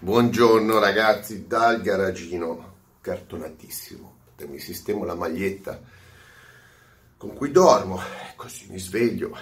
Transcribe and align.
Buongiorno 0.00 0.78
ragazzi 0.78 1.48
dal 1.48 1.80
garagino 1.80 2.74
cartonatissimo. 3.00 4.16
Mi 4.46 4.60
sistemo 4.60 5.04
la 5.04 5.16
maglietta 5.16 5.80
con 7.16 7.34
cui 7.34 7.50
dormo, 7.50 8.00
così 8.36 8.68
mi 8.70 8.78
sveglio. 8.78 9.36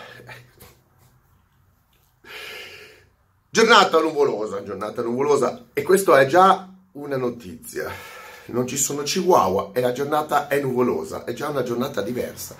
Giornata 3.50 4.00
nuvolosa, 4.00 4.62
giornata 4.62 5.02
nuvolosa 5.02 5.66
e 5.74 5.82
questo 5.82 6.16
è 6.16 6.24
già 6.24 6.72
una 6.92 7.18
notizia. 7.18 7.90
Non 8.46 8.66
ci 8.66 8.78
sono 8.78 9.02
chihuahua 9.02 9.72
e 9.74 9.82
la 9.82 9.92
giornata 9.92 10.48
è 10.48 10.58
nuvolosa, 10.58 11.24
è 11.24 11.34
già 11.34 11.50
una 11.50 11.64
giornata 11.64 12.00
diversa. 12.00 12.56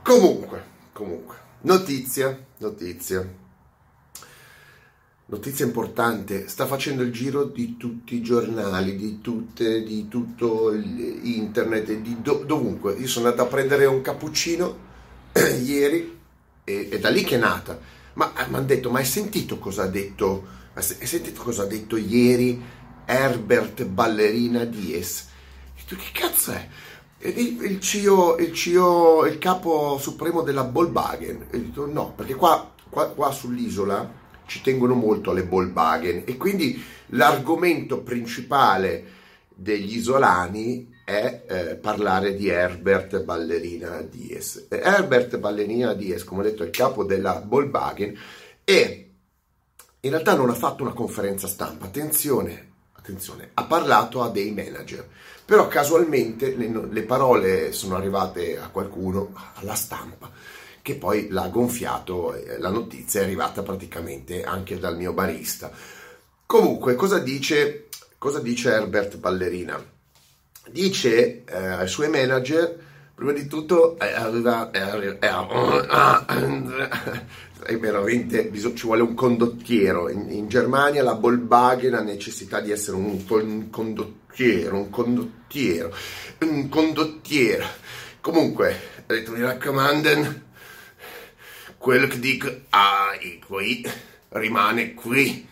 Comunque, 0.00 0.62
comunque, 0.92 1.36
notizia, 1.62 2.38
notizia 2.58 3.40
notizia 5.32 5.64
importante, 5.64 6.46
sta 6.46 6.66
facendo 6.66 7.02
il 7.02 7.10
giro 7.10 7.44
di 7.44 7.78
tutti 7.78 8.16
i 8.16 8.22
giornali, 8.22 8.96
di, 8.96 9.22
tutte, 9.22 9.82
di 9.82 10.06
tutto 10.06 10.70
internet, 10.74 11.90
di 11.90 12.20
do, 12.20 12.42
dovunque. 12.44 12.92
Io 12.92 13.08
sono 13.08 13.28
andato 13.28 13.48
a 13.48 13.50
prendere 13.50 13.86
un 13.86 14.02
cappuccino 14.02 14.76
ieri 15.64 16.18
e 16.64 16.88
è 16.90 16.98
da 16.98 17.08
lì 17.08 17.24
che 17.24 17.36
è 17.36 17.38
nata. 17.38 17.80
Ma 18.14 18.30
mi 18.46 18.56
hanno 18.56 18.66
detto, 18.66 18.90
ma 18.90 18.98
hai 18.98 19.06
sentito 19.06 19.58
cosa 19.58 19.84
ha 19.84 19.86
detto, 19.86 20.44
hai 20.74 20.82
sentito 20.82 21.42
cosa 21.42 21.62
ha 21.62 21.66
detto 21.66 21.96
ieri 21.96 22.62
Herbert 23.06 23.86
Ballerina 23.86 24.66
Dies? 24.66 25.28
E 25.74 25.80
tu 25.86 25.96
che 25.96 26.10
cazzo 26.12 26.52
è? 26.52 26.68
Il, 27.20 27.62
il, 27.62 27.80
CEO, 27.80 28.36
il 28.36 28.52
CEO, 28.52 29.24
il 29.24 29.38
capo 29.38 29.96
supremo 29.98 30.42
della 30.42 30.64
Volkswagen. 30.64 31.46
Ho 31.50 31.56
detto 31.56 31.90
no, 31.90 32.12
perché 32.14 32.34
qua, 32.34 32.70
qua, 32.90 33.06
qua 33.08 33.32
sull'isola 33.32 34.20
ci 34.46 34.60
tengono 34.60 34.94
molto 34.94 35.30
alle 35.30 35.42
Volkswagen. 35.42 36.22
E 36.26 36.36
quindi 36.36 36.82
l'argomento 37.08 38.00
principale 38.02 39.04
degli 39.54 39.96
isolani 39.96 40.90
è 41.04 41.42
eh, 41.46 41.76
parlare 41.76 42.34
di 42.34 42.48
Herbert 42.48 43.22
Ballerina 43.22 44.02
Dies. 44.02 44.66
Herbert 44.68 45.38
Ballerina 45.38 45.94
Dies, 45.94 46.24
come 46.24 46.40
ho 46.40 46.44
detto, 46.44 46.62
è 46.62 46.66
il 46.66 46.72
capo 46.72 47.04
della 47.04 47.42
Volkswagen 47.46 48.16
e 48.64 49.10
in 50.00 50.10
realtà 50.10 50.34
non 50.34 50.50
ha 50.50 50.54
fatto 50.54 50.82
una 50.82 50.92
conferenza 50.92 51.46
stampa, 51.46 51.86
attenzione, 51.86 52.70
attenzione, 52.92 53.50
ha 53.54 53.64
parlato 53.64 54.22
a 54.22 54.30
dei 54.30 54.50
manager, 54.52 55.08
però 55.44 55.68
casualmente 55.68 56.56
le, 56.56 56.88
le 56.90 57.02
parole 57.02 57.72
sono 57.72 57.96
arrivate 57.96 58.58
a 58.58 58.68
qualcuno, 58.68 59.32
alla 59.54 59.74
stampa, 59.74 60.30
che 60.82 60.96
poi 60.96 61.28
l'ha 61.30 61.48
gonfiato, 61.48 62.36
la 62.58 62.70
notizia 62.70 63.20
è 63.20 63.24
arrivata 63.24 63.62
praticamente 63.62 64.42
anche 64.42 64.78
dal 64.78 64.96
mio 64.96 65.12
barista. 65.12 65.70
Comunque, 66.44 66.96
cosa 66.96 67.18
dice, 67.18 67.86
cosa 68.18 68.40
dice 68.40 68.72
Herbert 68.72 69.16
Ballerina? 69.16 69.82
Dice 70.68 71.44
eh, 71.44 71.56
ai 71.56 71.88
suoi 71.88 72.08
manager, 72.08 72.78
prima 73.14 73.32
di 73.32 73.46
tutto, 73.46 73.98
eh, 73.98 74.12
aveva, 74.12 74.70
eh, 74.70 75.18
eh, 77.66 77.76
veramente 77.78 78.50
ci 78.74 78.86
vuole 78.86 79.02
un 79.02 79.14
condottiero. 79.14 80.08
In, 80.08 80.30
in, 80.30 80.48
Germania 80.48 81.02
la 81.02 81.14
Volkswagen 81.14 81.94
ha 81.94 82.00
necessità 82.00 82.60
di 82.60 82.72
essere 82.72 82.96
un, 82.96 83.24
un 83.28 83.70
condottiero, 83.70 84.76
un 84.76 84.90
condottiero, 84.90 85.94
un 86.40 86.68
condottiero. 86.68 87.66
Comunque, 88.20 88.76
ha 89.06 89.12
detto, 89.12 89.32
mi 89.32 89.40
raccomando, 89.40 90.50
quello 91.78 92.06
che 92.06 92.18
dico 92.18 92.48
ah, 92.70 93.10
qui 93.46 93.84
rimane 94.30 94.94
qui. 94.94 95.46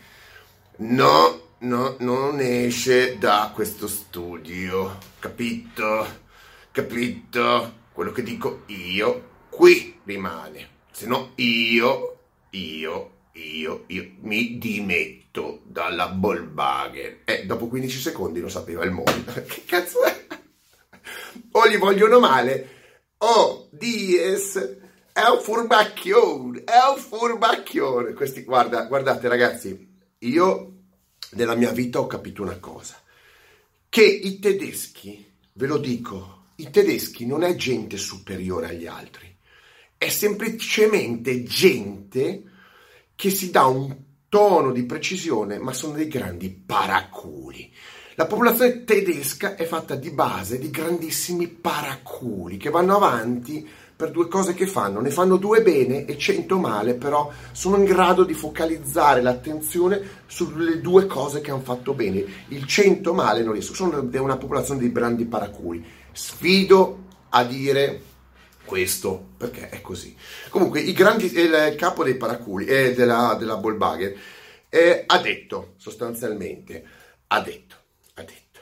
No, 0.77 1.41
no, 1.59 1.97
non 1.99 2.41
esce 2.41 3.19
da 3.19 3.51
questo 3.55 3.87
studio, 3.87 4.99
capito? 5.19 6.19
Capito? 6.71 7.79
Quello 7.93 8.13
che 8.13 8.23
dico 8.23 8.63
io 8.67 9.29
qui 9.51 10.01
rimane. 10.05 10.69
Se 10.91 11.07
no 11.07 11.33
io, 11.37 12.19
io, 12.51 13.11
io, 13.33 13.85
io 13.87 14.11
mi 14.21 14.59
dimetto 14.59 15.63
dalla 15.65 16.15
Volkswagen. 16.17 17.19
E 17.25 17.45
dopo 17.47 17.69
15 17.69 18.01
secondi 18.01 18.41
lo 18.41 18.49
sapeva 18.49 18.85
il 18.85 18.93
mondo. 18.93 19.33
che 19.47 19.65
cazzo 19.67 20.03
è? 20.05 20.27
O 21.53 21.69
gli 21.69 21.79
vogliono 21.79 22.21
male, 22.21 22.69
o 23.19 23.69
Dies 23.71 24.79
è 25.13 25.23
un 25.29 25.41
furbacchione, 25.41 26.65
è 26.65 26.79
un 26.95 27.01
furbacchione. 27.01 28.13
Questi, 28.13 28.43
guarda, 28.43 28.85
guardate 28.85 29.29
ragazzi, 29.29 29.89
io 30.19 30.73
nella 31.33 31.55
mia 31.55 31.71
vita 31.71 32.01
ho 32.01 32.07
capito 32.07 32.43
una 32.43 32.59
cosa, 32.59 33.01
che 33.89 34.05
i 34.05 34.39
tedeschi, 34.39 35.33
ve 35.53 35.67
lo 35.67 35.79
dico, 35.79 36.47
i 36.57 36.71
tedeschi 36.71 37.27
non 37.27 37.43
è 37.43 37.55
gente 37.55 37.97
superiore 37.97 38.69
agli 38.69 38.87
altri, 38.87 39.37
è 39.97 40.09
semplicemente 40.09 41.43
gente 41.43 42.43
che 43.15 43.31
si 43.31 43.51
dà 43.51 43.67
un 43.67 43.97
tono 44.29 44.73
di 44.73 44.85
precisione, 44.85 45.59
ma 45.59 45.73
sono 45.73 45.95
dei 45.95 46.09
grandi 46.09 46.51
paraculi. 46.51 47.71
La 48.15 48.27
popolazione 48.27 48.85
tedesca 48.85 49.57
è 49.57 49.65
fatta 49.65 49.95
di 49.95 50.11
base 50.11 50.59
di 50.59 50.71
grandissimi 50.71 51.49
paraculi 51.49 52.57
che 52.57 52.71
vanno 52.71 52.97
avanti 52.97 53.67
per 54.01 54.13
due 54.13 54.29
cose 54.29 54.55
che 54.55 54.67
fanno, 54.67 55.03
ne 55.03 55.11
fanno 55.11 55.37
due 55.37 55.61
bene 55.61 56.07
e 56.07 56.17
cento 56.17 56.59
male, 56.59 56.95
però 56.95 57.31
sono 57.53 57.77
in 57.77 57.85
grado 57.85 58.25
di 58.25 58.33
focalizzare 58.33 59.21
l'attenzione 59.21 60.23
sulle 60.25 60.81
due 60.81 61.05
cose 61.05 61.43
che 61.43 61.51
hanno 61.51 61.61
fatto 61.61 61.93
bene. 61.93 62.25
Il 62.49 62.67
cento 62.67 63.13
male 63.13 63.43
non 63.43 63.53
riesco, 63.53 63.75
sono 63.75 64.01
una 64.01 64.39
popolazione 64.39 64.81
di 64.81 64.91
grandi 64.91 65.27
paraculi. 65.27 65.85
Sfido 66.13 67.05
a 67.29 67.45
dire 67.45 68.01
questo 68.65 69.33
perché 69.37 69.69
è 69.69 69.83
così. 69.83 70.17
Comunque, 70.49 70.83
grandi, 70.95 71.27
il 71.27 71.75
capo 71.77 72.03
dei 72.03 72.17
paraculi 72.17 72.65
eh, 72.65 72.95
della, 72.95 73.37
della 73.39 73.57
Volkswagen 73.57 74.15
eh, 74.71 75.05
ha 75.07 75.19
detto 75.19 75.75
sostanzialmente, 75.77 76.83
ha 77.27 77.41
detto, 77.43 77.75
ha 78.15 78.23
detto, 78.23 78.61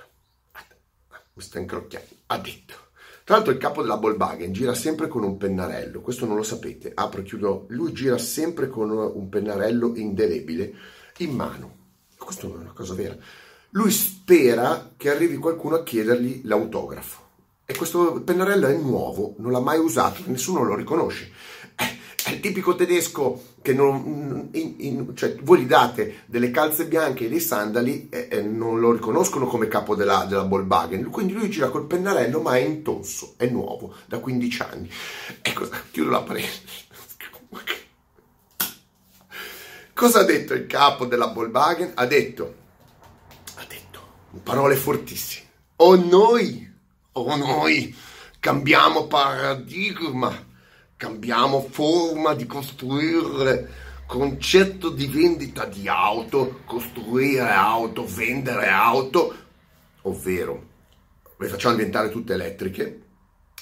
ha 0.51 0.65
detto, 0.69 1.21
mi 1.35 1.43
sta 1.45 1.61
incrocchiando, 1.61 2.09
ha 2.27 2.39
detto 2.39 2.87
tra 3.29 3.37
l'altro 3.37 3.53
il 3.53 3.59
capo 3.59 3.83
della 3.83 3.97
Volkswagen 3.97 4.53
gira 4.53 4.73
sempre 4.73 5.07
con 5.07 5.23
un 5.23 5.37
pennarello, 5.37 6.01
questo 6.01 6.25
non 6.25 6.37
lo 6.37 6.43
sapete, 6.43 6.93
apro 6.95 7.21
e 7.21 7.25
chiudo, 7.25 7.67
lui 7.69 7.93
gira 7.93 8.17
sempre 8.17 8.71
con 8.71 8.89
un 8.91 9.29
pennarello 9.29 9.93
indelebile 9.97 10.73
in 11.19 11.35
mano. 11.35 11.77
Questo 12.17 12.49
non 12.49 12.61
è 12.61 12.63
una 12.63 12.73
cosa 12.73 12.95
vera. 12.95 13.15
Lui 13.73 13.91
spera 13.91 14.95
che 14.97 15.11
arrivi 15.11 15.37
qualcuno 15.37 15.75
a 15.75 15.83
chiedergli 15.83 16.41
l'autografo. 16.45 17.21
E 17.67 17.77
questo 17.77 18.23
pennarello 18.23 18.67
è 18.67 18.75
nuovo, 18.79 19.35
non 19.41 19.53
l'ha 19.53 19.61
mai 19.61 19.79
usato, 19.79 20.23
nessuno 20.25 20.63
lo 20.63 20.75
riconosce. 20.75 21.31
È 22.29 22.33
il 22.33 22.41
tipico 22.41 22.75
tedesco 22.75 23.43
che 23.63 23.73
non, 23.73 24.51
in, 24.53 24.75
in, 24.77 25.17
cioè, 25.17 25.35
voi 25.41 25.61
gli 25.61 25.67
date 25.67 26.25
delle 26.27 26.51
calze 26.51 26.87
bianche 26.87 27.25
e 27.25 27.29
dei 27.31 27.41
sandali 27.41 28.11
e, 28.11 28.29
e 28.31 28.43
non 28.43 28.79
lo 28.81 28.93
riconoscono 28.93 29.47
come 29.47 29.67
capo 29.67 29.95
della, 29.95 30.27
della 30.29 30.43
Volkswagen. 30.43 31.09
Quindi 31.09 31.33
lui 31.33 31.49
gira 31.49 31.71
col 31.71 31.87
pennarello, 31.87 32.43
ma 32.43 32.57
è 32.57 32.61
in 32.61 32.83
tonso, 32.83 33.33
è 33.39 33.47
nuovo, 33.47 33.95
da 34.05 34.19
15 34.19 34.63
anni. 34.63 34.91
E 35.41 35.53
cosa? 35.55 35.83
Chiudo 35.91 36.11
la 36.11 36.21
parete. 36.21 36.87
Cosa 39.95 40.21
ha 40.21 40.25
detto 40.25 40.53
il 40.53 40.67
capo 40.67 41.07
della 41.07 41.29
Volkswagen? 41.29 41.93
Ha 41.95 42.05
detto, 42.05 42.55
ha 43.55 43.65
detto, 43.67 44.01
parole 44.43 44.77
fortissime. 44.77 45.47
O 45.77 45.97
noi, 45.97 46.71
o 47.13 47.37
noi 47.37 47.97
cambiamo 48.39 49.07
paradigma 49.07 50.45
cambiamo 50.99 51.61
forma 51.71 52.35
di 52.35 52.45
costruire 52.45 53.87
concetto 54.05 54.91
di 54.91 55.07
vendita 55.07 55.65
di 55.65 55.87
auto, 55.87 56.61
costruire 56.65 57.51
auto, 57.51 58.05
vendere 58.05 58.67
auto, 58.67 59.35
ovvero 60.03 60.67
le 61.37 61.47
facciamo 61.47 61.77
diventare 61.77 62.11
tutte 62.11 62.33
elettriche, 62.33 63.03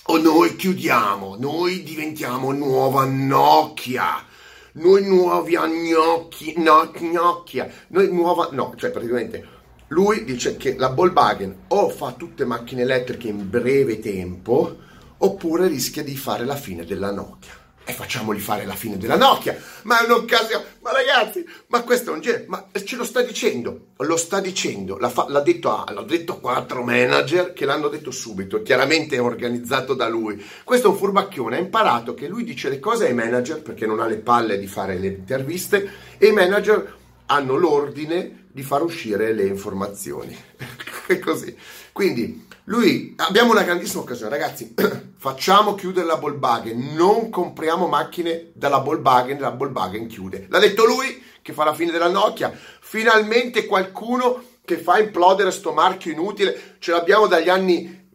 o 0.04 0.16
noi 0.16 0.56
chiudiamo, 0.56 1.36
noi 1.38 1.82
diventiamo 1.82 2.52
nuova 2.52 3.04
Nokia, 3.04 4.24
noi 4.72 5.04
nuovi 5.04 5.56
gnocchi, 5.56 6.54
no, 6.56 6.90
Nokia, 7.00 7.70
noi 7.88 8.10
nuova, 8.10 8.48
no, 8.52 8.72
cioè 8.76 8.90
praticamente 8.90 9.46
lui 9.88 10.24
dice 10.24 10.56
che 10.56 10.74
la 10.76 10.88
Volkswagen 10.88 11.64
o 11.68 11.90
fa 11.90 12.12
tutte 12.12 12.46
macchine 12.46 12.82
elettriche 12.82 13.28
in 13.28 13.50
breve 13.50 13.98
tempo, 13.98 14.84
oppure 15.18 15.68
rischia 15.68 16.02
di 16.02 16.16
fare 16.16 16.44
la 16.44 16.56
fine 16.56 16.84
della 16.84 17.10
Nokia. 17.10 17.64
E 17.88 17.92
facciamogli 17.92 18.40
fare 18.40 18.64
la 18.64 18.74
fine 18.74 18.98
della 18.98 19.16
Nokia, 19.16 19.56
ma 19.82 20.00
è 20.00 20.04
un'occasione. 20.06 20.64
Ma 20.80 20.90
ragazzi, 20.90 21.46
ma 21.68 21.82
questo 21.82 22.10
è 22.10 22.14
un 22.14 22.20
genere, 22.20 22.46
ma 22.48 22.66
ce 22.84 22.96
lo 22.96 23.04
sta 23.04 23.22
dicendo, 23.22 23.92
lo 23.98 24.16
sta 24.16 24.40
dicendo, 24.40 24.98
l'ha, 24.98 25.08
fa, 25.08 25.26
l'ha, 25.28 25.40
detto 25.40 25.70
a, 25.70 25.92
l'ha 25.92 26.02
detto 26.02 26.32
a 26.32 26.40
quattro 26.40 26.82
manager 26.82 27.52
che 27.52 27.64
l'hanno 27.64 27.86
detto 27.86 28.10
subito, 28.10 28.62
chiaramente 28.62 29.14
è 29.14 29.20
organizzato 29.20 29.94
da 29.94 30.08
lui. 30.08 30.44
Questo 30.64 30.88
è 30.88 30.90
un 30.90 30.96
furbacchione, 30.96 31.58
ha 31.58 31.60
imparato 31.60 32.14
che 32.14 32.26
lui 32.26 32.42
dice 32.42 32.68
le 32.68 32.80
cose 32.80 33.06
ai 33.06 33.14
manager 33.14 33.62
perché 33.62 33.86
non 33.86 34.00
ha 34.00 34.06
le 34.06 34.18
palle 34.18 34.58
di 34.58 34.66
fare 34.66 34.98
le 34.98 35.06
interviste 35.06 35.88
e 36.18 36.26
i 36.26 36.32
manager 36.32 36.94
hanno 37.26 37.54
l'ordine 37.54 38.46
di 38.50 38.62
far 38.62 38.82
uscire 38.82 39.32
le 39.32 39.44
informazioni. 39.44 40.34
È 41.06 41.18
così. 41.20 41.54
Quindi 41.92 42.45
lui, 42.68 43.14
abbiamo 43.18 43.52
una 43.52 43.62
grandissima 43.62 44.02
occasione, 44.02 44.30
ragazzi, 44.30 44.74
facciamo 45.16 45.76
chiudere 45.76 46.04
la 46.04 46.16
Volkswagen, 46.16 46.94
non 46.94 47.30
compriamo 47.30 47.86
macchine 47.86 48.50
dalla 48.54 48.78
Volkswagen, 48.78 49.38
la 49.38 49.50
Volkswagen 49.50 50.08
chiude. 50.08 50.46
L'ha 50.50 50.58
detto 50.58 50.84
lui 50.84 51.22
che 51.42 51.52
fa 51.52 51.62
la 51.62 51.74
fine 51.74 51.92
della 51.92 52.08
Nokia, 52.08 52.52
finalmente 52.80 53.66
qualcuno 53.66 54.42
che 54.64 54.78
fa 54.78 54.98
implodere 54.98 55.52
sto 55.52 55.72
marchio 55.72 56.10
inutile, 56.10 56.74
ce 56.80 56.90
l'abbiamo 56.90 57.28
dagli 57.28 57.48
anni 57.48 58.08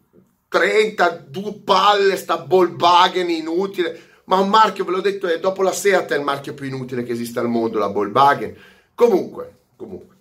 30, 0.50 1.28
due 1.30 1.54
palle, 1.64 2.18
sta 2.18 2.44
Volkswagen 2.46 3.30
inutile, 3.30 4.02
ma 4.26 4.38
un 4.38 4.50
marchio, 4.50 4.84
ve 4.84 4.92
l'ho 4.92 5.00
detto, 5.00 5.28
è 5.28 5.40
dopo 5.40 5.64
la 5.64 5.72
Seat 5.72 6.12
è 6.12 6.18
il 6.18 6.24
marchio 6.24 6.54
più 6.54 6.66
inutile 6.66 7.04
che 7.04 7.14
esiste 7.14 7.40
al 7.40 7.48
mondo, 7.48 7.80
la 7.80 7.88
Volkswagen. 7.88 8.54
Comunque, 8.96 9.60
comunque, 9.78 10.16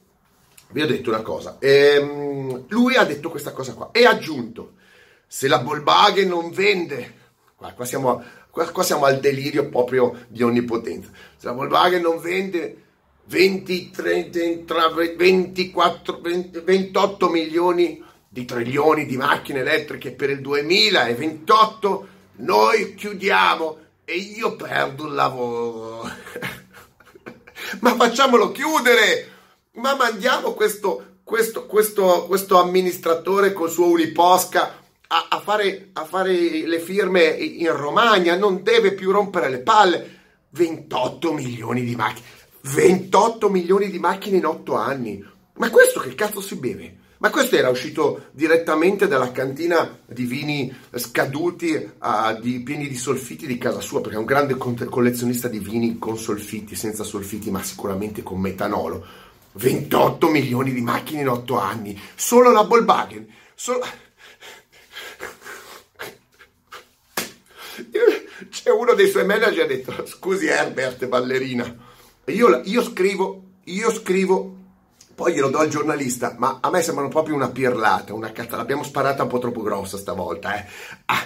vi 0.72 0.82
ho 0.82 0.86
detto 0.86 1.10
una 1.10 1.22
cosa, 1.22 1.56
ehm, 1.58 2.64
lui 2.68 2.96
ha 2.96 3.04
detto 3.04 3.30
questa 3.30 3.52
cosa 3.52 3.74
qua 3.74 3.90
e 3.92 4.04
ha 4.04 4.10
aggiunto, 4.10 4.74
se 5.26 5.48
la 5.48 5.58
Volkswagen 5.58 6.28
non 6.28 6.50
vende, 6.50 7.14
qua, 7.56 7.72
qua, 7.72 7.84
siamo, 7.84 8.22
qua, 8.50 8.68
qua 8.70 8.82
siamo 8.82 9.04
al 9.04 9.20
delirio 9.20 9.68
proprio 9.68 10.26
di 10.28 10.42
onnipotenza, 10.42 11.10
se 11.36 11.46
la 11.46 11.52
Volkswagen 11.52 12.02
non 12.02 12.20
vende 12.20 12.82
20, 13.26 13.90
30, 13.90 14.88
24, 15.16 16.20
20, 16.20 16.60
28 16.60 17.28
milioni 17.28 18.02
di 18.28 18.44
trilioni 18.44 19.06
di 19.06 19.16
macchine 19.16 19.60
elettriche 19.60 20.12
per 20.12 20.30
il 20.30 20.40
2028, 20.40 22.08
noi 22.36 22.94
chiudiamo 22.94 23.78
e 24.04 24.16
io 24.16 24.56
perdo 24.56 25.06
il 25.06 25.14
lavoro. 25.14 26.02
ma 27.80 27.94
facciamolo 27.94 28.50
chiudere! 28.52 29.38
Ma 29.74 29.94
mandiamo 29.94 30.52
questo, 30.52 31.18
questo, 31.22 31.66
questo, 31.66 32.26
questo 32.26 32.58
amministratore 32.58 33.52
col 33.52 33.70
suo 33.70 33.86
Uniposca 33.86 34.78
a, 35.06 35.26
a, 35.28 35.40
fare, 35.40 35.90
a 35.92 36.04
fare 36.04 36.32
le 36.32 36.80
firme 36.80 37.24
in 37.24 37.74
Romagna, 37.76 38.36
non 38.36 38.62
deve 38.62 38.94
più 38.94 39.10
rompere 39.10 39.48
le 39.48 39.60
palle. 39.60 40.18
28 40.50 41.32
milioni 41.32 41.84
di 41.84 41.94
macchine. 41.94 42.26
28 42.62 43.48
milioni 43.48 43.90
di 43.90 43.98
macchine 43.98 44.38
in 44.38 44.46
8 44.46 44.74
anni. 44.74 45.24
Ma 45.54 45.70
questo 45.70 46.00
che 46.00 46.14
cazzo 46.14 46.40
si 46.40 46.56
beve? 46.56 46.96
Ma 47.18 47.30
questo 47.30 47.56
era 47.56 47.68
uscito 47.68 48.28
direttamente 48.32 49.06
dalla 49.06 49.30
cantina 49.30 49.98
di 50.06 50.24
vini 50.24 50.74
scaduti, 50.94 51.74
uh, 51.74 52.40
di, 52.40 52.60
pieni 52.60 52.88
di 52.88 52.96
solfiti 52.96 53.46
di 53.46 53.58
casa 53.58 53.80
sua, 53.80 54.00
perché 54.00 54.16
è 54.16 54.18
un 54.18 54.24
grande 54.24 54.56
collezionista 54.56 55.46
di 55.46 55.58
vini 55.58 55.98
con 55.98 56.16
solfiti, 56.16 56.74
senza 56.74 57.04
solfiti, 57.04 57.50
ma 57.50 57.62
sicuramente 57.62 58.22
con 58.22 58.40
metanolo. 58.40 59.04
28 59.52 60.28
milioni 60.28 60.72
di 60.72 60.80
macchine 60.80 61.20
in 61.20 61.28
8 61.28 61.58
anni, 61.58 62.00
solo 62.14 62.50
la 62.50 62.62
Volkswagen, 62.62 63.26
solo... 63.54 63.84
C'è 68.50 68.70
uno 68.70 68.94
dei 68.94 69.08
suoi 69.08 69.24
manager 69.24 69.64
ha 69.64 69.66
detto, 69.66 70.06
scusi 70.06 70.46
Herbert, 70.46 71.06
ballerina, 71.06 71.74
io, 72.26 72.60
io 72.64 72.82
scrivo, 72.82 73.42
io 73.64 73.90
scrivo 73.92 74.58
poi 75.20 75.34
glielo 75.34 75.50
do 75.50 75.58
al 75.58 75.68
giornalista, 75.68 76.34
ma 76.38 76.60
a 76.62 76.70
me 76.70 76.80
sembrano 76.80 77.10
proprio 77.10 77.34
una 77.34 77.50
pirlata, 77.50 78.14
una 78.14 78.32
cazzata. 78.32 78.56
L'abbiamo 78.56 78.82
sparata 78.82 79.24
un 79.24 79.28
po' 79.28 79.38
troppo 79.38 79.60
grossa 79.60 79.98
stavolta, 79.98 80.56
eh. 80.56 80.66
Ah, 81.04 81.22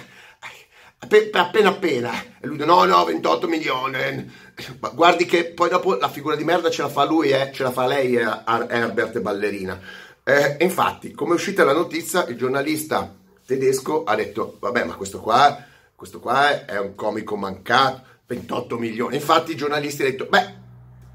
appena 1.33 1.69
appena. 1.69 2.11
E 2.39 2.47
lui 2.47 2.57
dice, 2.57 2.67
no, 2.67 2.83
no, 2.85 3.03
28 3.03 3.47
milioni. 3.47 4.31
Ma 4.79 4.89
guardi 4.89 5.25
che 5.25 5.45
poi 5.45 5.69
dopo 5.69 5.95
la 5.95 6.09
figura 6.09 6.35
di 6.35 6.43
merda 6.43 6.69
ce 6.69 6.81
la 6.81 6.89
fa 6.89 7.05
lui, 7.05 7.29
eh, 7.29 7.51
ce 7.53 7.63
la 7.63 7.71
fa 7.71 7.85
lei, 7.85 8.15
eh, 8.15 8.25
Herbert 8.45 9.19
Ballerina. 9.19 9.79
Eh, 10.23 10.57
infatti, 10.59 11.11
come 11.11 11.31
è 11.31 11.35
uscita 11.35 11.63
la 11.63 11.73
notizia, 11.73 12.25
il 12.27 12.37
giornalista 12.37 13.13
tedesco 13.45 14.03
ha 14.03 14.15
detto, 14.15 14.57
vabbè, 14.59 14.85
ma 14.85 14.95
questo 14.95 15.19
qua, 15.19 15.63
questo 15.95 16.19
qua 16.19 16.65
è 16.65 16.79
un 16.79 16.95
comico 16.95 17.35
mancato, 17.35 18.01
28 18.27 18.77
milioni. 18.77 19.15
Infatti 19.15 19.51
i 19.51 19.55
giornalisti 19.55 20.01
hanno 20.01 20.11
detto, 20.11 20.25
beh, 20.25 20.63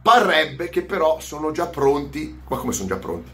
Parrebbe 0.03 0.71
che 0.71 0.83
però 0.83 1.21
sono 1.21 1.53
già 1.53 1.67
pronti, 1.67 2.41
ma 2.49 2.57
come 2.57 2.73
sono 2.73 2.89
già 2.89 2.97
pronti? 2.97 3.31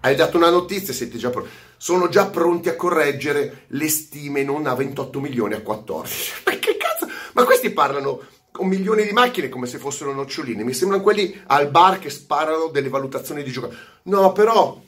Hai 0.00 0.14
dato 0.14 0.36
una 0.36 0.48
notizia, 0.48 0.94
siete 0.94 1.18
già 1.18 1.28
pronti. 1.30 1.50
Sono 1.76 2.08
già 2.08 2.26
pronti 2.26 2.68
a 2.68 2.76
correggere 2.76 3.64
le 3.68 3.88
stime 3.88 4.44
non 4.44 4.66
a 4.66 4.74
28 4.74 5.18
milioni 5.18 5.54
a 5.54 5.60
14. 5.60 6.32
Ma 6.46 6.52
che 6.52 6.76
cazzo? 6.76 7.08
Ma 7.32 7.42
questi 7.44 7.70
parlano 7.70 8.22
con 8.52 8.68
milioni 8.68 9.04
di 9.04 9.10
macchine 9.10 9.48
come 9.48 9.66
se 9.66 9.78
fossero 9.78 10.12
noccioline. 10.12 10.62
Mi 10.62 10.72
sembrano 10.72 11.02
quelli 11.02 11.42
al 11.46 11.68
bar 11.70 11.98
che 11.98 12.10
sparano 12.10 12.68
delle 12.68 12.88
valutazioni 12.88 13.42
di 13.42 13.50
giocatori. 13.50 13.80
No, 14.04 14.30
però 14.30 14.80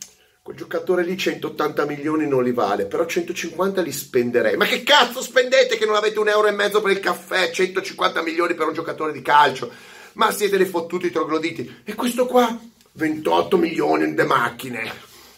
quel 0.43 0.57
giocatore 0.57 1.03
lì 1.03 1.17
180 1.17 1.85
milioni 1.87 2.29
non 2.29 2.45
li 2.45 2.53
vale, 2.53 2.87
però 2.87 3.05
150 3.05 3.81
li 3.83 3.93
spenderei. 3.93 4.57
Ma 4.57 4.65
che 4.65 4.85
cazzo 4.85 5.21
spendete 5.23 5.77
che 5.77 5.87
non 5.87 5.97
avete 5.97 6.21
un 6.21 6.29
euro 6.29 6.47
e 6.47 6.53
mezzo 6.53 6.81
per 6.81 6.93
il 6.93 7.01
caffè, 7.01 7.51
150 7.51 8.23
milioni 8.23 8.55
per 8.55 8.69
un 8.69 8.75
giocatore 8.75 9.11
di 9.11 9.23
calcio? 9.23 9.73
ma 10.15 10.31
siete 10.33 10.57
dei 10.57 10.67
fottuti 10.67 11.11
trogloditi. 11.11 11.83
E 11.85 11.95
questo 11.95 12.27
qua, 12.27 12.59
28 12.93 13.57
milioni 13.57 14.15
di 14.15 14.23
macchine, 14.25 14.93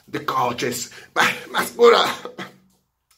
the 0.04 0.24
coaches. 0.24 0.90
Ma, 1.12 1.22
ma 1.50 1.66
ora... 1.76 2.02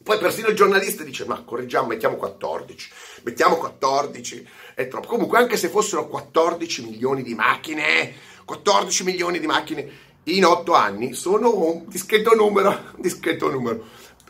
Poi 0.04 0.19
persino 0.19 0.48
il 0.48 0.54
giornalista 0.54 1.02
dice, 1.02 1.25
ma 1.25 1.42
correggiamo, 1.42 1.86
mettiamo 1.86 2.16
14, 2.16 2.90
mettiamo 3.22 3.56
14, 3.56 4.46
è 4.75 4.86
troppo. 4.86 5.08
Comunque, 5.08 5.38
anche 5.38 5.56
se 5.56 5.70
fossero 5.70 6.08
14 6.08 6.84
milioni 6.84 7.22
di 7.22 7.34
macchine, 7.34 8.12
14 8.44 9.02
milioni 9.02 9.38
di 9.38 9.46
macchine 9.46 9.90
in 10.25 10.44
8 10.44 10.75
anni, 10.75 11.14
sono 11.14 11.56
un 11.56 11.84
discreto 11.87 12.34
numero, 12.34 12.69
un 12.69 13.00
discreto 13.00 13.50
numero. 13.50 13.87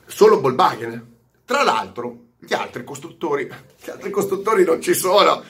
Solo 0.06 0.40
Volkswagen. 0.40 1.12
Tra 1.44 1.64
l'altro, 1.64 2.18
gli 2.38 2.54
altri 2.54 2.84
costruttori, 2.84 3.50
gli 3.82 3.90
altri 3.90 4.10
costruttori 4.10 4.64
non 4.64 4.80
ci 4.80 4.94
sono. 4.94 5.42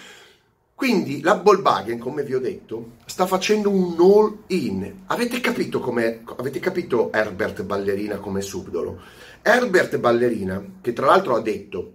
Quindi 0.76 1.20
la 1.22 1.34
Volkswagen, 1.34 1.98
come 1.98 2.24
vi 2.24 2.34
ho 2.34 2.40
detto, 2.40 2.96
sta 3.06 3.26
facendo 3.26 3.70
un 3.70 3.94
all-in. 3.98 5.02
Avete 5.06 5.40
capito 5.40 5.80
avete 6.36 6.58
capito 6.58 7.12
Herbert 7.12 7.62
Ballerina 7.62 8.18
come 8.18 8.40
subdolo? 8.40 9.00
Herbert 9.40 9.98
Ballerina, 9.98 10.62
che 10.80 10.92
tra 10.92 11.06
l'altro 11.06 11.36
ha 11.36 11.40
detto 11.40 11.94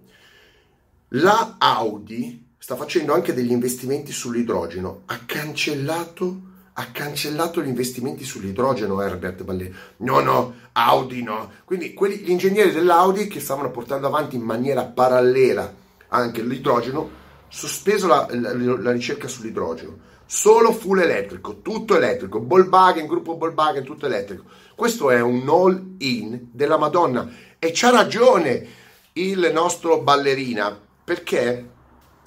la 1.08 1.56
Audi 1.58 2.46
sta 2.56 2.74
facendo 2.74 3.12
anche 3.12 3.34
degli 3.34 3.50
investimenti 3.50 4.12
sull'idrogeno, 4.12 5.02
ha 5.06 5.20
cancellato 5.26 6.48
ha 6.74 6.86
cancellato 6.92 7.60
gli 7.60 7.68
investimenti 7.68 8.24
sull'idrogeno 8.24 9.02
Herbert 9.02 9.42
Ballerina. 9.42 9.76
No, 9.98 10.20
no, 10.20 10.54
Audi 10.72 11.22
no. 11.22 11.50
Quindi 11.66 11.92
quelli, 11.92 12.16
gli 12.16 12.30
ingegneri 12.30 12.72
dell'Audi 12.72 13.28
che 13.28 13.40
stavano 13.40 13.70
portando 13.70 14.06
avanti 14.06 14.36
in 14.36 14.42
maniera 14.42 14.84
parallela 14.84 15.70
anche 16.08 16.42
l'idrogeno 16.42 17.18
sospeso 17.50 18.06
la, 18.06 18.26
la, 18.30 18.54
la 18.54 18.92
ricerca 18.92 19.28
sull'idrogeno, 19.28 19.98
solo 20.24 20.72
full 20.72 21.00
elettrico, 21.00 21.60
tutto 21.60 21.96
elettrico, 21.96 22.42
Volkswagen, 22.46 23.06
gruppo 23.06 23.36
Volkswagen, 23.36 23.84
tutto 23.84 24.06
elettrico. 24.06 24.44
Questo 24.76 25.10
è 25.10 25.20
un 25.20 25.46
all-in 25.48 26.48
della 26.52 26.78
Madonna 26.78 27.28
e 27.58 27.72
c'ha 27.74 27.90
ragione 27.90 28.78
il 29.14 29.50
nostro 29.52 30.00
ballerina 30.00 30.78
perché 31.04 31.68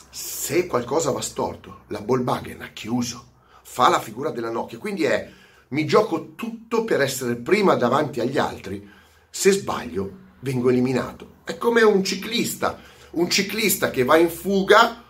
se 0.09 0.67
qualcosa 0.67 1.11
va 1.11 1.21
storto, 1.21 1.83
la 1.87 2.01
Volkswagen 2.05 2.61
ha 2.61 2.69
chiuso, 2.73 3.25
fa 3.63 3.87
la 3.89 3.99
figura 3.99 4.29
della 4.29 4.51
Nokia, 4.51 4.77
quindi 4.77 5.05
è 5.05 5.29
mi 5.69 5.85
gioco 5.85 6.35
tutto 6.35 6.83
per 6.83 7.01
essere 7.01 7.35
prima 7.35 7.75
davanti 7.75 8.19
agli 8.19 8.37
altri, 8.37 8.87
se 9.29 9.51
sbaglio 9.51 10.11
vengo 10.41 10.69
eliminato. 10.69 11.35
È 11.45 11.57
come 11.57 11.81
un 11.81 12.03
ciclista, 12.03 12.79
un 13.11 13.29
ciclista 13.29 13.89
che 13.89 14.03
va 14.03 14.17
in 14.17 14.29
fuga 14.29 15.02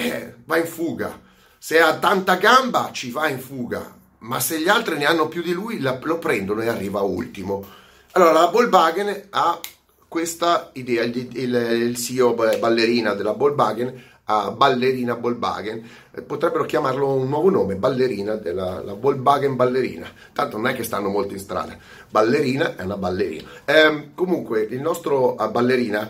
eh, 0.00 0.34
va 0.44 0.56
in 0.56 0.66
fuga. 0.66 1.20
Se 1.58 1.80
ha 1.80 1.96
tanta 1.98 2.36
gamba 2.36 2.90
ci 2.92 3.10
va 3.10 3.28
in 3.28 3.38
fuga, 3.38 3.94
ma 4.18 4.40
se 4.40 4.60
gli 4.60 4.68
altri 4.68 4.96
ne 4.96 5.04
hanno 5.04 5.28
più 5.28 5.42
di 5.42 5.52
lui 5.52 5.80
lo 5.80 6.18
prendono 6.18 6.62
e 6.62 6.68
arriva 6.68 7.00
ultimo. 7.00 7.64
Allora 8.12 8.32
la 8.32 8.46
Volkswagen 8.46 9.26
ha 9.30 9.60
questa 10.08 10.70
idea, 10.72 11.02
il, 11.04 11.16
il, 11.36 11.54
il 11.54 11.96
CEO 11.96 12.34
ballerina 12.34 13.14
della 13.14 13.32
Volkswagen 13.32 14.08
a 14.30 14.52
Ballerina 14.52 15.14
Volkswagen, 15.14 15.88
eh, 16.12 16.22
potrebbero 16.22 16.64
chiamarlo 16.64 17.14
un 17.14 17.28
nuovo 17.28 17.50
nome, 17.50 17.74
Ballerina 17.74 18.36
della 18.36 18.80
la 18.82 18.94
Volkswagen 18.94 19.56
Ballerina. 19.56 20.08
Tanto 20.32 20.56
non 20.56 20.68
è 20.68 20.74
che 20.74 20.84
stanno 20.84 21.08
molto 21.08 21.32
in 21.32 21.40
strada. 21.40 21.76
Ballerina 22.08 22.76
è 22.76 22.82
una 22.82 22.96
ballerina. 22.96 23.48
Eh, 23.64 24.10
comunque, 24.14 24.62
il 24.62 24.80
nostro 24.80 25.34
Ballerina 25.34 26.08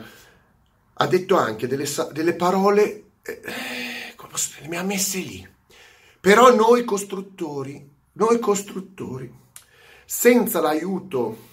ha 0.93 1.07
detto 1.07 1.37
anche 1.37 1.67
delle, 1.67 1.87
delle 2.13 2.35
parole 2.35 3.05
eh, 3.23 4.69
mi 4.69 4.77
ha 4.77 4.83
messe 4.83 5.19
lì. 5.19 5.49
Però 6.21 6.55
noi 6.55 6.85
costruttori, 6.85 7.89
noi 8.13 8.39
costruttori, 8.39 9.33
senza 10.05 10.61
l'aiuto 10.61 11.49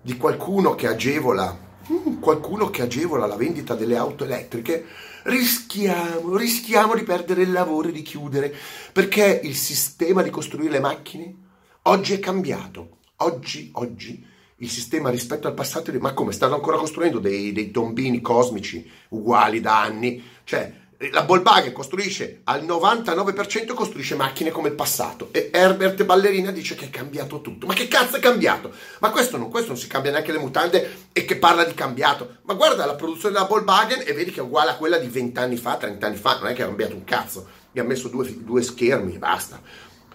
di 0.00 0.16
qualcuno 0.16 0.74
che 0.74 0.86
agevola 0.86 1.56
mm, 1.90 2.20
qualcuno 2.20 2.70
che 2.70 2.82
agevola 2.82 3.26
la 3.26 3.36
vendita 3.36 3.74
delle 3.74 3.96
auto 3.96 4.24
elettriche, 4.24 4.86
rischiamo, 5.24 6.36
rischiamo 6.36 6.94
di 6.94 7.02
perdere 7.02 7.42
il 7.42 7.52
lavoro 7.52 7.88
e 7.88 7.92
di 7.92 8.02
chiudere, 8.02 8.54
perché 8.92 9.40
il 9.42 9.56
sistema 9.56 10.22
di 10.22 10.30
costruire 10.30 10.70
le 10.70 10.80
macchine 10.80 11.34
oggi 11.82 12.14
è 12.14 12.18
cambiato. 12.18 12.98
Oggi, 13.18 13.70
oggi 13.74 14.26
il 14.58 14.70
sistema 14.70 15.10
rispetto 15.10 15.46
al 15.46 15.54
passato, 15.54 15.92
ma 15.98 16.12
come 16.12 16.32
stanno 16.32 16.54
ancora 16.54 16.76
costruendo 16.76 17.18
dei, 17.18 17.52
dei 17.52 17.70
tombini 17.70 18.20
cosmici 18.20 18.88
uguali 19.08 19.60
da 19.60 19.80
anni? 19.80 20.22
Cioè, 20.44 20.82
la 21.10 21.22
Volkswagen 21.22 21.72
costruisce 21.72 22.40
al 22.44 22.64
99% 22.64 23.74
costruisce 23.74 24.14
macchine 24.14 24.50
come 24.50 24.68
il 24.68 24.74
passato 24.74 25.28
e 25.32 25.50
Herbert 25.52 26.04
Ballerina 26.04 26.50
dice 26.50 26.74
che 26.74 26.86
è 26.86 26.90
cambiato 26.90 27.40
tutto. 27.40 27.66
Ma 27.66 27.74
che 27.74 27.88
cazzo 27.88 28.16
è 28.16 28.20
cambiato? 28.20 28.72
Ma 29.00 29.10
questo 29.10 29.36
non, 29.36 29.50
questo 29.50 29.72
non 29.72 29.80
si 29.80 29.86
cambia 29.86 30.12
neanche 30.12 30.32
le 30.32 30.38
mutande 30.38 31.08
e 31.12 31.24
che 31.24 31.36
parla 31.36 31.64
di 31.64 31.74
cambiato. 31.74 32.36
Ma 32.42 32.54
guarda 32.54 32.86
la 32.86 32.94
produzione 32.94 33.34
della 33.34 33.46
Volkswagen 33.46 34.02
e 34.06 34.12
vedi 34.12 34.30
che 34.30 34.40
è 34.40 34.44
uguale 34.44 34.70
a 34.70 34.76
quella 34.76 34.98
di 34.98 35.08
20 35.08 35.38
anni 35.38 35.56
fa, 35.56 35.76
30 35.76 36.06
anni 36.06 36.16
fa, 36.16 36.38
non 36.38 36.48
è 36.48 36.54
che 36.54 36.62
ha 36.62 36.66
cambiato 36.66 36.94
un 36.94 37.04
cazzo. 37.04 37.46
Mi 37.72 37.80
ha 37.80 37.84
messo 37.84 38.08
due, 38.08 38.32
due 38.42 38.62
schermi 38.62 39.14
e 39.14 39.18
basta. 39.18 39.60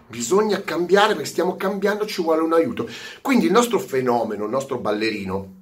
Bisogna 0.10 0.64
cambiare 0.64 1.14
perché 1.14 1.30
stiamo 1.30 1.56
cambiando, 1.56 2.08
ci 2.08 2.24
vuole 2.24 2.42
un 2.42 2.54
aiuto. 2.54 2.90
Quindi 3.22 3.46
il 3.46 3.52
nostro 3.52 3.78
fenomeno, 3.78 4.46
il 4.46 4.50
nostro 4.50 4.80
ballerino, 4.80 5.58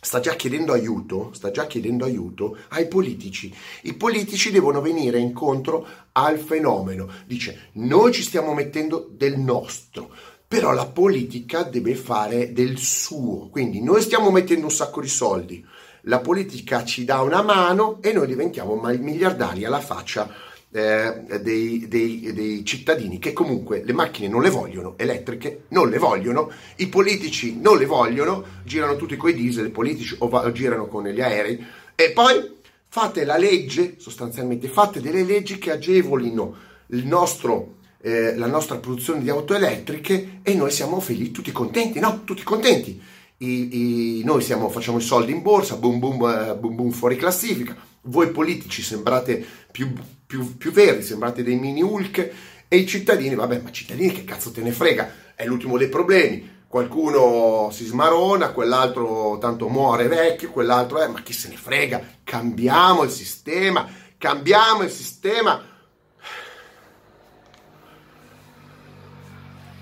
sta 0.00 0.18
già 0.18 0.34
chiedendo 0.34 0.72
aiuto, 0.72 1.30
sta 1.32 1.52
già 1.52 1.68
chiedendo 1.68 2.04
aiuto 2.04 2.58
ai 2.70 2.88
politici. 2.88 3.54
I 3.82 3.94
politici 3.94 4.50
devono 4.50 4.80
venire 4.80 5.18
incontro 5.18 5.86
al 6.12 6.38
fenomeno. 6.38 7.08
Dice, 7.26 7.68
noi 7.74 8.12
ci 8.12 8.22
stiamo 8.22 8.54
mettendo 8.54 9.08
del 9.12 9.38
nostro, 9.38 10.10
però 10.48 10.72
la 10.72 10.86
politica 10.86 11.62
deve 11.62 11.94
fare 11.94 12.52
del 12.52 12.78
suo. 12.78 13.48
Quindi 13.50 13.80
noi 13.80 14.02
stiamo 14.02 14.32
mettendo 14.32 14.64
un 14.64 14.72
sacco 14.72 15.00
di 15.00 15.08
soldi, 15.08 15.64
la 16.06 16.18
politica 16.18 16.84
ci 16.84 17.04
dà 17.04 17.20
una 17.20 17.42
mano 17.42 17.98
e 18.02 18.12
noi 18.12 18.26
diventiamo 18.26 18.74
miliardari 18.74 19.64
alla 19.64 19.78
faccia 19.78 20.28
eh, 20.72 21.40
dei, 21.42 21.86
dei, 21.86 22.32
dei, 22.32 22.64
cittadini 22.64 23.18
che 23.18 23.32
comunque 23.32 23.82
le 23.84 23.92
macchine 23.92 24.28
non 24.28 24.40
le 24.40 24.48
vogliono, 24.48 24.94
elettriche 24.96 25.64
non 25.68 25.90
le 25.90 25.98
vogliono, 25.98 26.50
i 26.76 26.88
politici 26.88 27.60
non 27.60 27.76
le 27.76 27.84
vogliono, 27.84 28.42
girano 28.64 28.96
tutti 28.96 29.16
coi 29.16 29.34
diesel, 29.34 29.66
i 29.66 29.70
politici 29.70 30.16
o, 30.18 30.28
va, 30.28 30.50
girano 30.50 30.86
con 30.86 31.06
gli 31.06 31.20
aerei 31.20 31.62
e 31.94 32.10
poi 32.12 32.60
fate 32.88 33.24
la 33.24 33.36
legge, 33.36 33.96
sostanzialmente 33.98 34.68
fate 34.68 35.00
delle 35.00 35.24
leggi 35.24 35.58
che 35.58 35.72
agevolino 35.72 36.54
nostro, 36.86 37.76
eh, 38.00 38.36
la 38.36 38.46
nostra 38.46 38.76
produzione 38.76 39.20
di 39.20 39.30
auto 39.30 39.54
elettriche 39.54 40.40
e 40.42 40.54
noi 40.54 40.70
siamo 40.70 41.00
felici, 41.00 41.30
tutti 41.30 41.52
contenti, 41.52 42.00
no? 42.00 42.22
Tutti 42.24 42.42
contenti. 42.42 43.00
I, 43.38 44.20
i, 44.20 44.24
noi 44.24 44.40
siamo, 44.40 44.68
facciamo 44.68 44.98
i 44.98 45.02
soldi 45.02 45.32
in 45.32 45.42
borsa, 45.42 45.76
boom 45.76 45.98
boom, 45.98 46.20
uh, 46.20 46.58
boom 46.58 46.76
boom 46.76 46.90
fuori 46.90 47.16
classifica. 47.16 47.76
Voi 48.02 48.30
politici 48.30 48.82
sembrate 48.82 49.44
più, 49.70 49.92
più, 50.32 50.56
più 50.56 50.72
verdi, 50.72 51.02
sembrate 51.02 51.42
dei 51.42 51.56
mini 51.56 51.82
Hulk 51.82 52.30
e 52.66 52.76
i 52.78 52.86
cittadini, 52.86 53.34
vabbè, 53.34 53.60
ma 53.60 53.70
cittadini 53.70 54.12
che 54.12 54.24
cazzo 54.24 54.50
te 54.50 54.62
ne 54.62 54.72
frega? 54.72 55.34
È 55.34 55.44
l'ultimo 55.44 55.76
dei 55.76 55.90
problemi. 55.90 56.60
Qualcuno 56.66 57.68
si 57.70 57.84
smarona, 57.84 58.52
quell'altro 58.52 59.36
tanto 59.38 59.68
muore 59.68 60.08
vecchio, 60.08 60.50
quell'altro 60.50 61.00
è, 61.00 61.04
eh, 61.04 61.08
ma 61.08 61.20
chi 61.20 61.34
se 61.34 61.48
ne 61.48 61.56
frega? 61.56 62.02
Cambiamo 62.24 63.02
il 63.02 63.10
sistema, 63.10 63.86
cambiamo 64.16 64.84
il 64.84 64.90
sistema. 64.90 65.62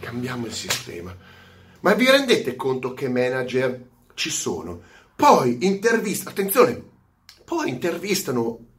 Cambiamo 0.00 0.46
il 0.46 0.52
sistema. 0.52 1.16
Ma 1.78 1.94
vi 1.94 2.10
rendete 2.10 2.56
conto 2.56 2.92
che 2.92 3.08
manager 3.08 3.86
ci 4.14 4.30
sono? 4.30 4.80
Poi 5.14 5.58
intervista, 5.60 6.30
attenzione, 6.30 6.82
poi 7.44 7.68
intervistano 7.68 8.69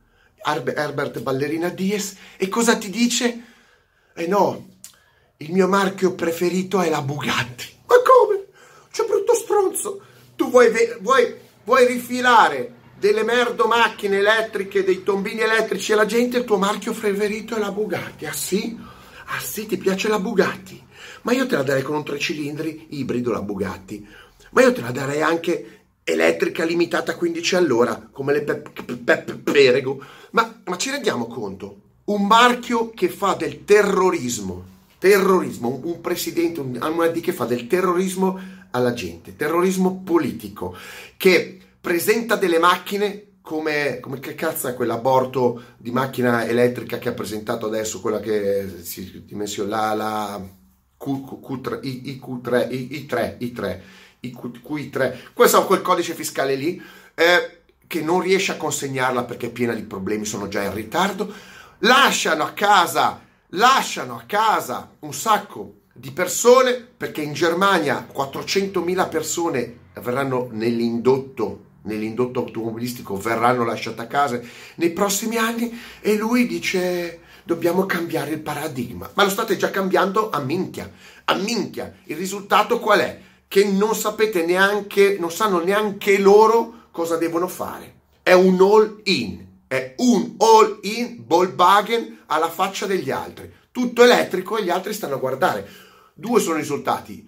Herbert 0.43 1.19
Ballerina 1.19 1.69
Dies 1.69 2.15
e 2.37 2.47
cosa 2.49 2.77
ti 2.77 2.89
dice? 2.89 3.43
Eh 4.13 4.27
no, 4.27 4.69
il 5.37 5.51
mio 5.51 5.67
marchio 5.67 6.13
preferito 6.13 6.81
è 6.81 6.89
la 6.89 7.01
Bugatti. 7.01 7.65
Ma 7.87 7.95
come? 8.03 8.45
C'è 8.91 9.05
brutto 9.05 9.33
stronzo. 9.33 10.01
Tu 10.35 10.49
vuoi, 10.49 10.69
vuoi, 10.99 11.35
vuoi 11.63 11.87
rifilare 11.87 12.73
delle 12.97 13.23
merdo 13.23 13.65
macchine 13.65 14.19
elettriche, 14.19 14.83
dei 14.83 15.01
tombini 15.01 15.41
elettrici 15.41 15.93
alla 15.93 16.05
gente, 16.05 16.37
il 16.37 16.45
tuo 16.45 16.57
marchio 16.57 16.93
preferito 16.93 17.55
è 17.55 17.59
la 17.59 17.71
Bugatti. 17.71 18.25
Ah 18.25 18.33
sì? 18.33 18.77
Ah 19.25 19.39
sì, 19.39 19.65
ti 19.65 19.77
piace 19.77 20.07
la 20.07 20.19
Bugatti? 20.19 20.79
Ma 21.23 21.31
io 21.31 21.47
te 21.47 21.55
la 21.55 21.63
darei 21.63 21.81
con 21.81 21.95
un 21.95 22.03
tre 22.03 22.19
cilindri 22.19 22.87
ibrido 22.89 23.31
la 23.31 23.41
Bugatti. 23.41 24.05
Ma 24.51 24.61
io 24.61 24.73
te 24.73 24.81
la 24.81 24.91
darei 24.91 25.21
anche 25.21 25.79
elettrica 26.03 26.63
limitata 26.63 27.13
a 27.13 27.15
15 27.15 27.55
all'ora, 27.55 28.09
come 28.11 28.33
le 28.33 28.43
Peppe 28.43 29.33
Perego. 29.35 30.03
Ma, 30.31 30.61
ma 30.65 30.77
ci 30.77 30.89
rendiamo 30.89 31.27
conto? 31.27 31.79
Un 32.05 32.25
marchio 32.25 32.91
che 32.91 33.09
fa 33.09 33.33
del 33.33 33.63
terrorismo, 33.63 34.65
terrorismo, 34.97 35.81
un, 35.83 36.01
presidente, 36.01 36.59
un, 36.59 36.77
una 36.81 37.11
che 37.11 37.33
fa 37.33 37.45
del 37.45 37.67
terrorismo 37.67 38.39
alla 38.71 38.93
gente, 38.93 39.35
terrorismo 39.35 40.01
politico, 40.03 40.75
che 41.17 41.59
presenta 41.79 42.35
delle 42.35 42.59
macchine 42.59 43.25
come, 43.41 43.99
come, 43.99 44.19
che 44.19 44.35
cazzo 44.35 44.67
è 44.67 44.73
quell'aborto 44.73 45.63
di 45.77 45.91
macchina 45.91 46.45
elettrica 46.45 46.97
che 46.99 47.09
ha 47.09 47.13
presentato 47.13 47.65
adesso, 47.65 48.01
quella 48.01 48.19
che 48.19 48.81
si 48.81 49.23
dimensiona 49.25 49.93
la, 49.93 49.93
la 49.93 50.47
Q, 50.97 51.05
Q3, 51.05 51.79
I, 51.81 52.19
IQ3, 52.21 52.71
I, 52.71 53.07
I3, 53.07 53.37
I3 53.39 53.79
i 54.21 54.35
Q3, 54.35 55.33
questo 55.33 55.65
quel 55.65 55.81
codice 55.81 56.13
fiscale 56.13 56.55
lì, 56.55 56.81
eh, 57.15 57.60
che 57.91 58.01
non 58.01 58.21
riesce 58.21 58.53
a 58.53 58.57
consegnarla 58.57 59.25
perché 59.25 59.47
è 59.47 59.51
piena 59.51 59.73
di 59.73 59.83
problemi, 59.83 60.23
sono 60.23 60.47
già 60.47 60.63
in 60.63 60.73
ritardo, 60.73 61.29
lasciano 61.79 62.43
a 62.43 62.51
casa, 62.51 63.19
lasciano 63.49 64.15
a 64.15 64.23
casa 64.25 64.95
un 64.99 65.13
sacco 65.13 65.73
di 65.93 66.11
persone 66.11 66.75
perché 66.75 67.21
in 67.21 67.33
Germania 67.33 68.07
400.000 68.09 69.09
persone 69.09 69.77
verranno 69.95 70.47
nell'indotto 70.51 71.65
nell'indotto 71.83 72.41
automobilistico 72.41 73.17
verranno 73.17 73.65
lasciate 73.65 74.01
a 74.03 74.07
casa 74.07 74.39
nei 74.75 74.91
prossimi 74.91 75.37
anni 75.37 75.77
e 75.99 76.15
lui 76.15 76.45
dice 76.45 77.21
dobbiamo 77.43 77.85
cambiare 77.87 78.31
il 78.31 78.39
paradigma. 78.39 79.09
Ma 79.15 79.23
lo 79.23 79.29
state 79.29 79.57
già 79.57 79.69
cambiando 79.69 80.29
a 80.29 80.39
minchia 80.39 80.89
a 81.25 81.33
minchia. 81.33 81.93
Il 82.05 82.15
risultato 82.15 82.79
qual 82.79 82.99
è? 82.99 83.19
che 83.51 83.65
non 83.65 83.95
sapete 83.95 84.45
neanche, 84.45 85.17
non 85.19 85.29
sanno 85.29 85.61
neanche 85.61 86.17
loro 86.17 86.80
cosa 86.91 87.17
devono 87.17 87.47
fare. 87.47 87.99
È 88.21 88.33
un 88.33 88.59
all 88.61 89.01
in, 89.05 89.45
è 89.67 89.95
un 89.97 90.35
all 90.37 90.79
in 90.81 91.23
Volkswagen 91.25 92.19
alla 92.27 92.49
faccia 92.49 92.85
degli 92.85 93.09
altri. 93.09 93.51
Tutto 93.71 94.03
elettrico 94.03 94.57
e 94.57 94.63
gli 94.63 94.69
altri 94.69 94.93
stanno 94.93 95.15
a 95.15 95.19
guardare. 95.19 95.67
Due 96.13 96.39
sono 96.39 96.57
i 96.57 96.59
risultati. 96.59 97.27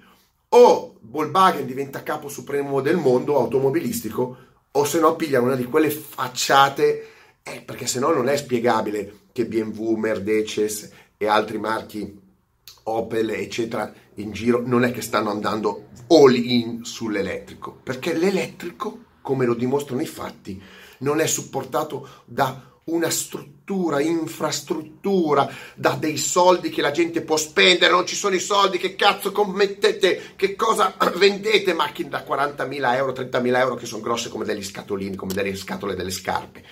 O 0.50 0.98
Volkswagen 1.00 1.65
diventa 1.65 2.03
capo 2.03 2.29
supremo 2.29 2.82
del 2.82 2.98
mondo 2.98 3.38
automobilistico, 3.38 4.38
o 4.72 4.86
se 4.86 5.00
no 5.00 5.15
piglia 5.15 5.41
una 5.41 5.55
di 5.55 5.65
quelle 5.65 5.89
facciate, 5.89 7.10
eh, 7.43 7.62
perché 7.62 7.88
se 7.88 8.00
no 8.00 8.12
non 8.12 8.29
è 8.29 8.36
spiegabile 8.36 9.22
che 9.32 9.46
BMW, 9.46 9.96
Mercedes 9.96 10.91
e 11.17 11.27
altri 11.27 11.58
marchi 11.58 12.22
Opel, 12.86 13.29
eccetera, 13.29 13.93
in 14.15 14.32
giro 14.32 14.62
non 14.65 14.84
è 14.84 14.91
che 14.91 15.01
stanno 15.01 15.29
andando 15.29 15.88
all 16.08 16.36
in 16.36 16.84
sull'elettrico, 16.84 17.79
perché 17.82 18.13
l'elettrico, 18.13 19.00
come 19.23 19.45
lo 19.45 19.55
dimostrano 19.55 20.03
i 20.03 20.05
fatti, 20.05 20.61
non 20.99 21.19
è 21.19 21.25
supportato 21.25 22.07
da 22.25 22.69
una 22.85 23.09
struttura, 23.09 24.01
infrastruttura, 24.01 25.49
da 25.73 25.95
dei 25.97 26.17
soldi 26.17 26.69
che 26.69 26.81
la 26.81 26.91
gente 26.91 27.21
può 27.21 27.37
spendere, 27.37 27.91
non 27.91 28.05
ci 28.05 28.15
sono 28.15 28.35
i 28.35 28.39
soldi, 28.39 28.77
che 28.77 28.95
cazzo 28.95 29.31
commettete, 29.31 30.33
che 30.35 30.55
cosa 30.55 30.93
vendete 31.15 31.73
macchine 31.73 32.09
da 32.09 32.23
40.000 32.27 32.95
euro, 32.95 33.13
30.000 33.13 33.57
euro 33.57 33.75
che 33.75 33.85
sono 33.85 34.03
grosse 34.03 34.29
come 34.29 34.45
degli 34.45 34.63
scatolini, 34.63 35.15
come 35.15 35.33
delle 35.33 35.55
scatole 35.55 35.95
delle 35.95 36.11
scarpe. 36.11 36.63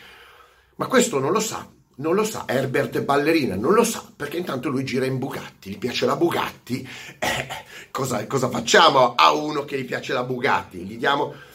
Ma 0.75 0.87
questo 0.87 1.19
non 1.19 1.31
lo 1.31 1.39
sa 1.39 1.67
non 2.01 2.15
lo 2.15 2.23
sa, 2.23 2.45
Herbert 2.47 3.01
Ballerina 3.01 3.55
non 3.55 3.73
lo 3.73 3.83
sa 3.83 4.03
perché 4.15 4.37
intanto 4.37 4.69
lui 4.69 4.83
gira 4.83 5.05
in 5.05 5.19
Bugatti, 5.19 5.69
gli 5.69 5.77
piace 5.77 6.07
la 6.07 6.15
Bugatti. 6.15 6.87
Eh, 7.19 7.47
cosa, 7.91 8.25
cosa 8.25 8.49
facciamo 8.49 9.13
a 9.13 9.31
uno 9.33 9.65
che 9.65 9.79
gli 9.79 9.85
piace 9.85 10.11
la 10.13 10.23
Bugatti? 10.23 10.79
Gli 10.79 10.97
diamo... 10.97 11.49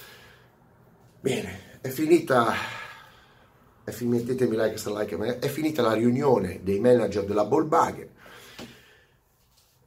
Bene, 1.27 1.79
è 1.81 1.89
finita... 1.89 2.55
È 3.83 4.05
mettetemi 4.05 4.55
like 4.55 4.77
se 4.77 4.91
like, 4.91 5.39
è 5.41 5.49
finita 5.49 5.83
la 5.83 5.93
riunione 5.93 6.61
dei 6.63 6.79
manager 6.79 7.25
della 7.25 7.43
Volkswagen 7.43 8.09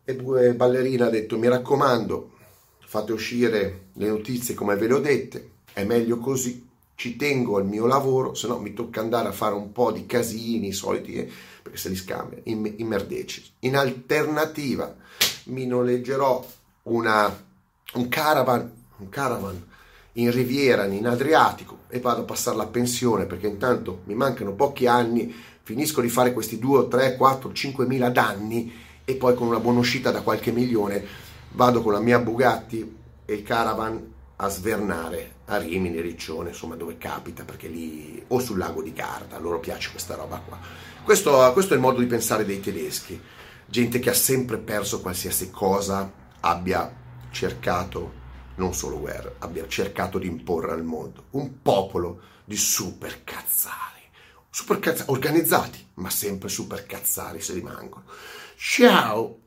e 0.03 0.53
Ballerina 0.53 1.05
ha 1.05 1.09
detto 1.09 1.37
mi 1.37 1.47
raccomando 1.47 2.31
fate 2.79 3.13
uscire 3.13 3.87
le 3.93 4.07
notizie 4.07 4.53
come 4.53 4.75
ve 4.75 4.87
le 4.87 4.93
ho 4.93 4.99
dette, 4.99 5.51
è 5.71 5.85
meglio 5.85 6.17
così 6.17 6.67
ci 6.95 7.15
tengo 7.15 7.55
al 7.55 7.65
mio 7.65 7.85
lavoro, 7.85 8.33
se 8.33 8.47
no 8.47 8.59
mi 8.59 8.73
tocca 8.73 8.99
andare 8.99 9.29
a 9.29 9.33
fare 9.33 9.55
un 9.55 9.71
po' 9.71 9.93
di 9.93 10.05
casini 10.05 10.73
soliti, 10.73 11.13
eh, 11.13 11.31
perché 11.61 11.77
se 11.77 11.87
li 11.87 11.95
scambia, 11.95 12.39
in, 12.43 12.73
in 12.77 12.87
merdeci. 12.87 13.53
In 13.59 13.77
alternativa 13.77 14.93
mi 15.45 15.65
noleggerò 15.65 16.45
una, 16.83 17.45
un 17.93 18.09
caravan, 18.09 18.73
un 18.97 19.07
caravan 19.07 19.67
in 20.19 20.31
Riviera, 20.31 20.85
in 20.85 21.07
Adriatico 21.07 21.79
e 21.87 21.99
vado 21.99 22.21
a 22.21 22.25
passare 22.25 22.57
la 22.57 22.67
pensione 22.67 23.25
perché 23.25 23.47
intanto 23.47 24.01
mi 24.05 24.13
mancano 24.13 24.53
pochi 24.53 24.85
anni, 24.85 25.33
finisco 25.63 26.01
di 26.01 26.09
fare 26.09 26.33
questi 26.33 26.59
2, 26.59 26.87
3, 26.87 27.15
4, 27.15 27.51
5 27.51 27.85
mila 27.85 28.09
danni 28.09 28.71
e 29.05 29.15
poi 29.15 29.33
con 29.33 29.47
una 29.47 29.59
buona 29.59 29.79
uscita 29.79 30.11
da 30.11 30.21
qualche 30.21 30.51
milione 30.51 31.03
vado 31.51 31.81
con 31.81 31.93
la 31.93 31.99
mia 31.99 32.19
Bugatti 32.19 32.97
e 33.25 33.33
il 33.33 33.43
caravan 33.43 34.17
a 34.35 34.47
svernare 34.49 35.37
a 35.45 35.57
Rimini, 35.57 35.99
Riccione, 35.99 36.49
insomma 36.49 36.75
dove 36.75 36.97
capita, 36.97 37.43
perché 37.43 37.67
lì 37.67 38.23
o 38.27 38.39
sul 38.39 38.57
lago 38.57 38.81
di 38.81 38.93
Garda, 38.93 39.35
a 39.35 39.39
loro 39.39 39.59
piace 39.59 39.91
questa 39.91 40.15
roba 40.15 40.41
qua. 40.45 40.57
Questo, 41.03 41.51
questo 41.53 41.73
è 41.73 41.75
il 41.75 41.81
modo 41.81 41.99
di 41.99 42.05
pensare 42.05 42.45
dei 42.45 42.59
tedeschi, 42.59 43.19
gente 43.65 43.99
che 43.99 44.09
ha 44.09 44.13
sempre 44.13 44.57
perso 44.57 45.01
qualsiasi 45.01 45.49
cosa 45.49 46.09
abbia 46.41 46.91
cercato, 47.31 48.13
non 48.59 48.73
solo 48.73 48.99
guerra, 48.99 49.33
abbia 49.39 49.67
cercato 49.67 50.19
di 50.19 50.27
imporre 50.27 50.73
al 50.73 50.83
mondo, 50.83 51.23
un 51.31 51.61
popolo 51.61 52.19
di 52.43 52.57
super 52.57 53.23
cazzari, 53.23 54.01
super 54.49 54.79
cazzari, 54.79 55.09
organizzati, 55.11 55.87
ma 55.95 56.09
sempre 56.09 56.49
super 56.49 56.85
cazzari 56.85 57.41
se 57.41 57.53
rimangono. 57.53 58.03
Ciao! 58.57 59.39